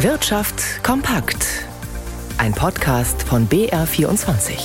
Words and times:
Wirtschaft 0.00 0.84
kompakt. 0.84 1.64
Ein 2.36 2.52
Podcast 2.52 3.22
von 3.22 3.48
BR24. 3.48 4.58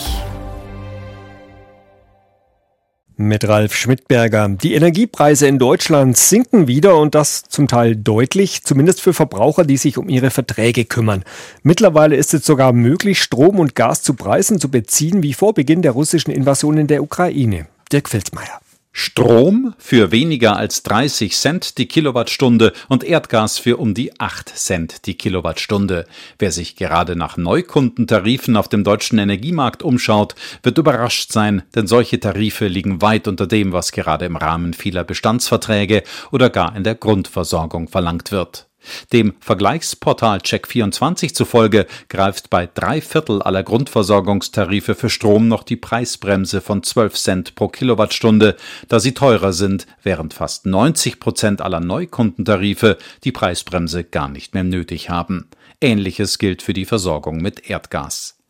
Mit 3.16 3.48
Ralf 3.48 3.74
Schmidberger. 3.74 4.50
Die 4.50 4.74
Energiepreise 4.74 5.48
in 5.48 5.58
Deutschland 5.58 6.18
sinken 6.18 6.68
wieder 6.68 6.98
und 6.98 7.16
das 7.16 7.44
zum 7.44 7.70
Teil 7.70 7.96
deutlich, 7.96 8.64
zumindest 8.64 9.00
für 9.00 9.14
Verbraucher, 9.14 9.64
die 9.64 9.78
sich 9.78 9.98
um 9.98 10.10
ihre 10.10 10.32
Verträge 10.32 10.84
kümmern. 10.84 11.24
Mittlerweile 11.64 12.18
ist 12.18 12.34
es 12.34 12.46
sogar 12.46 12.74
möglich, 12.74 13.22
Strom 13.24 13.60
und 13.60 13.74
Gas 13.74 14.02
zu 14.02 14.16
Preisen 14.16 14.60
zu 14.60 14.70
beziehen 14.70 15.24
wie 15.24 15.34
vor 15.34 15.54
Beginn 15.54 15.82
der 15.82 15.94
russischen 15.94 16.32
Invasion 16.32 16.78
in 16.78 16.88
der 16.88 17.04
Ukraine. 17.04 17.68
Dirk 17.90 18.10
Filzmeier. 18.10 18.60
Strom 18.94 19.74
für 19.78 20.12
weniger 20.12 20.58
als 20.58 20.84
30 20.84 21.36
Cent 21.36 21.78
die 21.78 21.88
Kilowattstunde 21.88 22.74
und 22.90 23.04
Erdgas 23.04 23.58
für 23.58 23.78
um 23.78 23.94
die 23.94 24.20
8 24.20 24.50
Cent 24.50 25.06
die 25.06 25.16
Kilowattstunde. 25.16 26.06
Wer 26.40 26.52
sich 26.52 26.76
gerade 26.76 27.16
nach 27.16 27.38
Neukundentarifen 27.38 28.58
auf 28.58 28.68
dem 28.68 28.84
deutschen 28.84 29.18
Energiemarkt 29.18 29.82
umschaut, 29.82 30.36
wird 30.64 30.78
überrascht 30.78 31.32
sein, 31.32 31.64
denn 31.74 31.88
solche 31.88 32.20
Tarife 32.20 32.68
liegen 32.68 33.02
weit 33.02 33.28
unter 33.28 33.48
dem, 33.48 33.72
was 33.72 33.92
gerade 33.94 34.26
im 34.26 34.36
Rahmen 34.36 34.74
vieler 34.74 35.06
Bestandsverträge 35.06 36.04
oder 36.32 36.50
gar 36.50 36.76
in 36.76 36.84
der 36.84 36.96
Grundversorgung 36.96 37.88
verlangt 37.88 38.32
wird. 38.32 38.71
Dem 39.14 39.34
Vergleichsportal 39.40 40.40
Check24 40.40 41.34
zufolge 41.34 41.86
greift 42.10 42.50
bei 42.50 42.68
drei 42.68 43.02
Viertel 43.02 43.42
aller 43.42 43.64
Grundversorgungstarife 43.64 44.96
für 44.96 45.10
Strom 45.10 45.48
noch 45.48 45.64
die 45.64 45.76
Preisbremse 45.76 46.62
von 46.62 46.84
12 46.84 47.14
Cent 47.14 47.56
pro 47.56 47.68
Kilowattstunde, 47.68 48.56
da 48.88 49.00
sie 49.00 49.14
teurer 49.14 49.54
sind, 49.54 49.88
während 50.04 50.34
fast 50.34 50.66
90 50.66 51.20
Prozent 51.20 51.62
aller 51.62 51.80
Neukundentarife 51.80 52.98
die 53.24 53.32
Preisbremse 53.32 54.04
gar 54.04 54.30
nicht 54.30 54.54
mehr 54.54 54.64
nötig 54.64 55.10
haben. 55.10 55.50
Ähnliches 55.80 56.38
gilt 56.38 56.62
für 56.62 56.74
die 56.74 56.86
Versorgung 56.86 57.38
mit 57.38 57.70
Erdgas. 57.70 58.41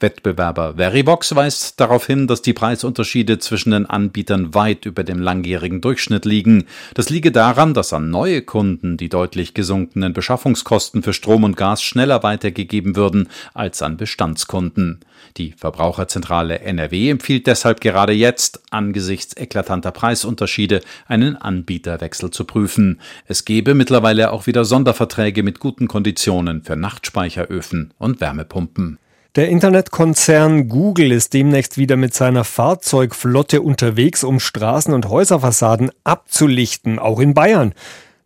Wettbewerber 0.00 0.74
Verivox 0.76 1.34
weist 1.34 1.80
darauf 1.80 2.06
hin, 2.06 2.26
dass 2.26 2.42
die 2.42 2.52
Preisunterschiede 2.52 3.38
zwischen 3.38 3.72
den 3.72 3.86
Anbietern 3.86 4.54
weit 4.54 4.86
über 4.86 5.02
dem 5.02 5.18
langjährigen 5.18 5.80
Durchschnitt 5.80 6.24
liegen. 6.24 6.64
Das 6.94 7.10
liege 7.10 7.32
daran, 7.32 7.74
dass 7.74 7.92
an 7.92 8.10
neue 8.10 8.42
Kunden 8.42 8.96
die 8.96 9.08
deutlich 9.08 9.54
gesunkenen 9.54 10.12
Beschaffungskosten 10.12 11.02
für 11.02 11.12
Strom 11.12 11.44
und 11.44 11.56
Gas 11.56 11.82
schneller 11.82 12.22
weitergegeben 12.22 12.94
würden 12.94 13.28
als 13.54 13.82
an 13.82 13.96
Bestandskunden. 13.96 15.00
Die 15.36 15.52
Verbraucherzentrale 15.52 16.60
NRW 16.60 17.10
empfiehlt 17.10 17.46
deshalb 17.46 17.80
gerade 17.80 18.12
jetzt, 18.12 18.60
angesichts 18.70 19.36
eklatanter 19.36 19.90
Preisunterschiede, 19.90 20.80
einen 21.06 21.36
Anbieterwechsel 21.36 22.30
zu 22.30 22.44
prüfen. 22.44 23.00
Es 23.26 23.44
gebe 23.44 23.74
mittlerweile 23.74 24.32
auch 24.32 24.46
wieder 24.46 24.64
Sonderverträge 24.64 25.42
mit 25.42 25.58
guten 25.58 25.88
Konditionen 25.88 26.62
für 26.62 26.76
Nachtspeicheröfen 26.76 27.92
und 27.98 28.20
Wärmepumpen. 28.20 28.98
Der 29.36 29.50
Internetkonzern 29.50 30.68
Google 30.68 31.12
ist 31.12 31.34
demnächst 31.34 31.76
wieder 31.76 31.96
mit 31.96 32.14
seiner 32.14 32.44
Fahrzeugflotte 32.44 33.60
unterwegs, 33.60 34.24
um 34.24 34.40
Straßen 34.40 34.94
und 34.94 35.10
Häuserfassaden 35.10 35.90
abzulichten, 36.02 36.98
auch 36.98 37.20
in 37.20 37.34
Bayern. 37.34 37.74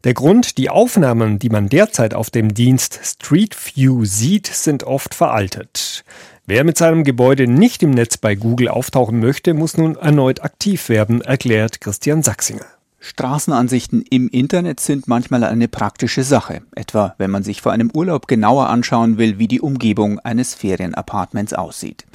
Der 0.05 0.15
Grund, 0.15 0.59
die 0.59 0.71
Aufnahmen, 0.71 1.41
die 1.41 1.49
man 1.49 1.69
derzeit 1.69 2.15
auf 2.15 2.31
dem 2.31 2.55
Dienst 2.55 3.01
Street 3.03 3.57
View 3.57 4.05
sieht, 4.05 4.47
sind 4.47 4.85
oft 4.85 5.15
veraltet. 5.15 6.05
Wer 6.47 6.63
mit 6.65 6.79
seinem 6.79 7.03
Gebäude 7.03 7.49
nicht 7.49 7.83
im 7.83 7.91
Netz 7.91 8.17
bei 8.17 8.37
Google 8.37 8.69
auftauchen 8.69 9.19
möchte, 9.19 9.55
muss 9.55 9.77
nun 9.77 9.97
erneut 9.97 10.43
aktiv 10.43 10.89
werden, 10.89 11.21
erklärt 11.21 11.81
Christian 11.81 12.23
Sachsinger. 12.23 12.67
Straßenansichten 13.05 14.05
im 14.11 14.29
Internet 14.29 14.79
sind 14.79 15.09
manchmal 15.09 15.43
eine 15.43 15.67
praktische 15.67 16.23
Sache, 16.23 16.63
etwa 16.77 17.17
wenn 17.19 17.33
man 17.33 17.43
sich 17.43 17.61
vor 17.61 17.73
einem 17.73 17.91
Urlaub 17.93 18.29
genauer 18.29 18.69
anschauen 18.69 19.19
will, 19.19 19.41
wie 19.41 19.49
die 19.49 19.61
Umgebung 19.61 20.21
eines 20.21 20.55
Ferienapartments 20.55 21.53
aussieht. 21.53 22.07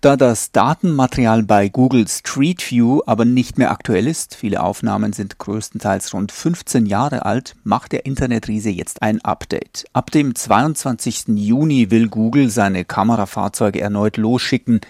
Da 0.00 0.16
das 0.16 0.50
Datenmaterial 0.50 1.44
bei 1.44 1.68
Google 1.68 2.08
Street 2.08 2.68
View 2.68 3.02
aber 3.06 3.24
nicht 3.24 3.56
mehr 3.56 3.70
aktuell 3.70 4.08
ist, 4.08 4.34
viele 4.34 4.64
Aufnahmen 4.64 5.12
sind 5.12 5.38
größtenteils 5.38 6.12
rund 6.12 6.32
15 6.32 6.86
Jahre 6.86 7.24
alt, 7.24 7.54
macht 7.62 7.92
der 7.92 8.04
Internetriese 8.04 8.70
jetzt 8.70 9.00
ein 9.00 9.24
Update. 9.24 9.84
Ab 9.92 10.10
dem 10.10 10.34
22. 10.34 11.28
Juni 11.36 11.92
will 11.92 12.08
Google 12.08 12.50
seine 12.50 12.84
Kamerafahrzeuge 12.84 13.80
erneut 13.80 14.16
losschicken, 14.16 14.80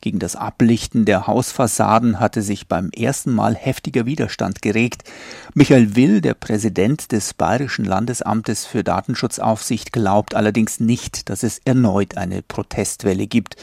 gegen 0.00 0.18
das 0.18 0.36
Ablichten 0.36 1.04
der 1.04 1.26
Hausfassaden 1.26 2.20
hatte 2.20 2.42
sich 2.42 2.68
beim 2.68 2.90
ersten 2.90 3.32
Mal 3.32 3.54
heftiger 3.54 4.06
Widerstand 4.06 4.62
geregt. 4.62 5.02
Michael 5.54 5.96
Will, 5.96 6.20
der 6.20 6.34
Präsident 6.34 7.12
des 7.12 7.34
Bayerischen 7.34 7.84
Landesamtes 7.84 8.64
für 8.64 8.84
Datenschutzaufsicht, 8.84 9.92
glaubt 9.92 10.34
allerdings 10.34 10.80
nicht, 10.80 11.28
dass 11.28 11.42
es 11.42 11.60
erneut 11.64 12.16
eine 12.16 12.42
Protestwelle 12.42 13.26
gibt. 13.26 13.56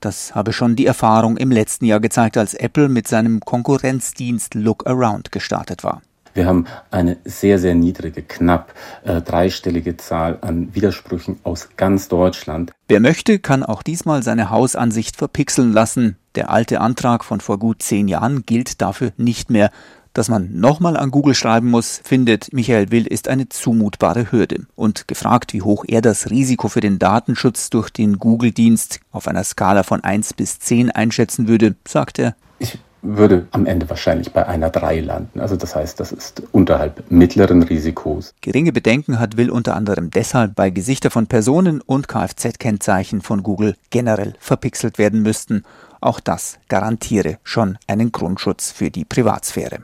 Das 0.00 0.34
habe 0.34 0.52
schon 0.52 0.76
die 0.76 0.86
Erfahrung 0.86 1.36
im 1.36 1.50
letzten 1.50 1.84
Jahr 1.84 2.00
gezeigt, 2.00 2.36
als 2.36 2.54
Apple 2.54 2.88
mit 2.88 3.06
seinem 3.06 3.40
Konkurrenzdienst 3.40 4.54
Look 4.54 4.86
Around 4.86 5.30
gestartet 5.32 5.84
war. 5.84 6.02
Wir 6.34 6.46
haben 6.46 6.66
eine 6.90 7.18
sehr, 7.24 7.58
sehr 7.58 7.74
niedrige, 7.74 8.22
knapp 8.22 8.74
äh, 9.04 9.20
dreistellige 9.20 9.96
Zahl 9.96 10.38
an 10.40 10.74
Widersprüchen 10.74 11.38
aus 11.42 11.68
ganz 11.76 12.08
Deutschland. 12.08 12.72
Wer 12.88 13.00
möchte, 13.00 13.38
kann 13.38 13.62
auch 13.62 13.82
diesmal 13.82 14.22
seine 14.22 14.50
Hausansicht 14.50 15.16
verpixeln 15.16 15.72
lassen. 15.72 16.16
Der 16.34 16.50
alte 16.50 16.80
Antrag 16.80 17.24
von 17.24 17.40
vor 17.40 17.58
gut 17.58 17.82
zehn 17.82 18.08
Jahren 18.08 18.46
gilt 18.46 18.80
dafür 18.80 19.12
nicht 19.16 19.50
mehr. 19.50 19.70
Dass 20.14 20.28
man 20.28 20.58
nochmal 20.58 20.98
an 20.98 21.10
Google 21.10 21.34
schreiben 21.34 21.70
muss, 21.70 22.00
findet 22.04 22.52
Michael 22.52 22.90
Will, 22.90 23.06
ist 23.06 23.28
eine 23.28 23.48
zumutbare 23.48 24.30
Hürde. 24.30 24.66
Und 24.74 25.08
gefragt, 25.08 25.54
wie 25.54 25.62
hoch 25.62 25.84
er 25.88 26.02
das 26.02 26.28
Risiko 26.28 26.68
für 26.68 26.80
den 26.80 26.98
Datenschutz 26.98 27.70
durch 27.70 27.88
den 27.88 28.18
Google-Dienst 28.18 29.00
auf 29.10 29.26
einer 29.26 29.42
Skala 29.42 29.82
von 29.82 30.04
1 30.04 30.34
bis 30.34 30.58
10 30.58 30.90
einschätzen 30.90 31.48
würde, 31.48 31.76
sagt 31.86 32.18
er, 32.18 32.36
ich 32.58 32.78
würde 33.02 33.46
am 33.50 33.66
Ende 33.66 33.90
wahrscheinlich 33.90 34.32
bei 34.32 34.46
einer 34.46 34.70
3 34.70 35.00
landen. 35.00 35.40
Also 35.40 35.56
das 35.56 35.74
heißt, 35.74 36.00
das 36.00 36.12
ist 36.12 36.42
unterhalb 36.52 37.10
mittleren 37.10 37.62
Risikos. 37.62 38.34
Geringe 38.40 38.72
Bedenken 38.72 39.18
hat 39.18 39.36
Will 39.36 39.50
unter 39.50 39.74
anderem 39.76 40.10
deshalb, 40.10 40.52
weil 40.56 40.70
Gesichter 40.70 41.10
von 41.10 41.26
Personen 41.26 41.80
und 41.80 42.08
Kfz-Kennzeichen 42.08 43.20
von 43.20 43.42
Google 43.42 43.76
generell 43.90 44.34
verpixelt 44.38 44.98
werden 44.98 45.22
müssten. 45.22 45.64
Auch 46.00 46.20
das 46.20 46.58
garantiere 46.68 47.38
schon 47.42 47.78
einen 47.86 48.12
Grundschutz 48.12 48.72
für 48.72 48.90
die 48.90 49.04
Privatsphäre. 49.04 49.80